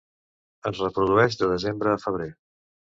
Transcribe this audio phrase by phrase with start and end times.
[0.71, 2.31] Es reprodueix de desembre a febrer.